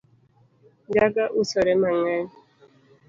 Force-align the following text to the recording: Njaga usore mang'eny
Njaga 0.89 1.23
usore 1.41 1.71
mang'eny 1.81 2.29